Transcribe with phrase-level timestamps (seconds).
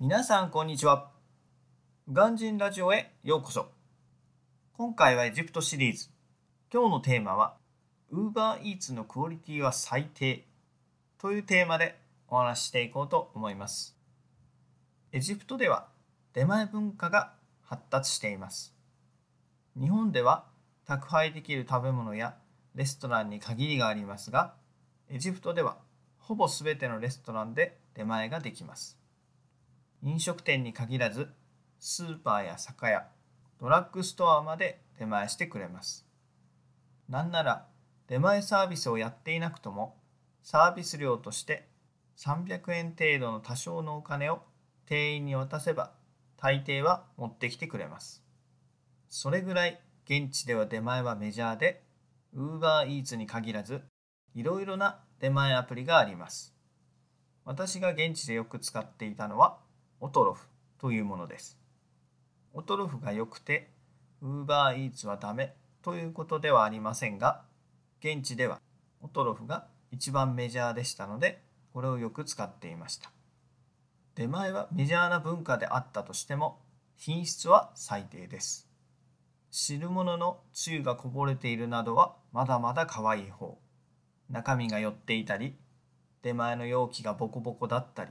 [0.00, 1.10] 皆さんこんにちは。
[2.12, 3.66] ガンジンラジオへようこそ。
[4.74, 6.08] 今回はエジプトシリーズ。
[6.72, 7.56] 今日のテーマは
[8.12, 10.44] Uber Eats のクオリティは最低
[11.18, 11.98] というテーマで
[12.28, 13.96] お話ししていこうと思います。
[15.10, 15.88] エジプトでは
[16.32, 17.32] 出前文化が
[17.64, 18.72] 発達しています。
[19.76, 20.44] 日本では
[20.86, 22.36] 宅配できる食べ物や
[22.76, 24.54] レストランに限りがありますが、
[25.10, 25.78] エジプトでは
[26.20, 28.96] ほぼ全てのレストランで出前ができます。
[30.02, 31.28] 飲食店に限らず、
[31.80, 33.08] スーパーや酒屋、
[33.60, 36.06] ドラッグストアまで出前してくれます。
[37.08, 37.66] なんなら
[38.06, 39.96] 出前サービスをやっていなくとも、
[40.42, 41.68] サービス料として
[42.16, 44.42] 300円程度の多少のお金を
[44.86, 45.92] 店員に渡せば
[46.36, 48.22] 大抵は持ってきてくれます。
[49.08, 51.82] それぐらい現地では出前はメジャーで、
[52.34, 53.82] UberEats に限らず
[54.34, 56.54] いろいろな出前アプリがあります。
[57.44, 59.58] 私が現地でよく使っていたのは
[60.00, 60.48] オトロフ
[60.78, 61.58] というものです。
[62.54, 63.70] オトロフが良くて
[64.22, 67.42] UberEats はダメということではありませんが、
[68.00, 68.60] 現地では
[69.00, 73.10] オトロフが一番メジャーでしたので、これをよく使っていました。
[74.14, 76.58] 出前はメジャーな文化であったとしても、
[76.96, 78.68] 品質は最低です。
[79.50, 83.58] 汁物のつゆがこぼれているなどはまだまだ可愛い方。
[84.30, 85.56] 中身が寄っていたり
[86.22, 88.10] 出前の容器がボコボコだったり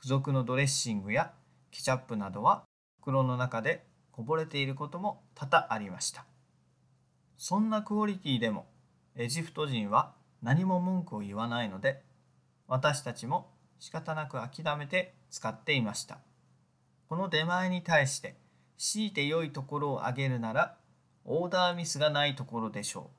[0.00, 1.32] 付属のドレッシングや
[1.70, 2.64] ケチャップなどは
[3.00, 6.24] 袋の中でこぼれていることも多々ありました。
[7.36, 8.66] そんなクオリティでも
[9.16, 12.02] エジプト人は何も文句を言わないので
[12.66, 16.18] 私たちも仕方なく諦めて使っていました。
[17.08, 18.36] この出前に対して
[18.76, 20.76] 強いて良いところを挙げるなら
[21.24, 23.16] オーダーミスがないところでしょう。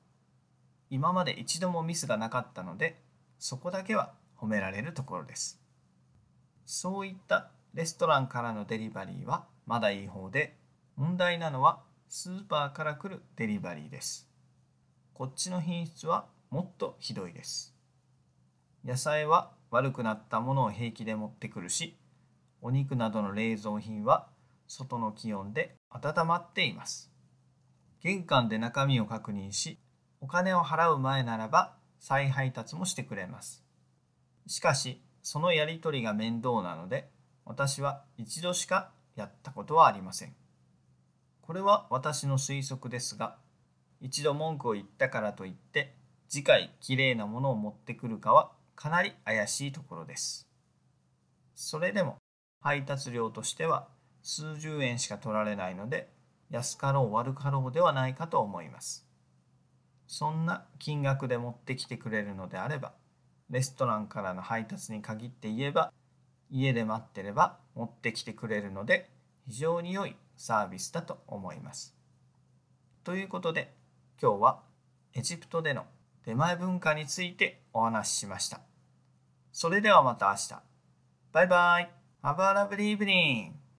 [0.91, 3.01] 今まで一度もミスがなかったので
[3.37, 5.61] そこだけは褒められるところです。
[6.71, 10.55] そういったレストランからのデリバリーはまだいい方で
[10.97, 14.29] 問題なのはスーパーから来るデリバリーです。
[15.15, 17.75] こっちの品質はもっとひどいです。
[18.85, 21.97] 野菜は悪くなったものを平気で持ってくるし
[22.61, 24.27] お肉などの冷蔵品は
[24.67, 27.11] 外の気温で温まっています。
[28.03, 29.79] 玄関で中身を確認し
[30.21, 33.65] お金を払う前ならば再配達もしてくれます。
[34.45, 35.01] しかし、
[35.31, 37.07] そのやり取りが面倒なので、
[37.45, 40.33] 私は一度しかやったことはありません。
[41.43, 43.37] これは私の推測ですが、
[44.01, 45.93] 一度文句を言ったからといって、
[46.29, 50.47] 次回きれいなものを持ってくるかはかなり怪しいところです。
[51.53, 52.17] それでも
[52.63, 53.87] 配達料としては
[54.23, 56.09] 数十円しか取られないので、
[56.49, 59.07] 安かろう悪かろうではないかと思います。
[60.07, 62.93] そんな金額で持ってきてくれるのであれば
[63.49, 65.91] レストランからの配達に限って言えば
[66.51, 69.09] 家で待ってれば持ってきてくれるので
[69.47, 71.95] 非常に良いサービスだと思います。
[73.03, 73.73] ということで
[74.21, 74.59] 今日は
[75.13, 75.85] エジプトでの
[76.25, 78.61] 出前文化についてお話ししました。
[79.51, 80.61] それではまた明日。
[81.31, 81.91] バイバイ。
[82.21, 83.58] Have a lovely evening.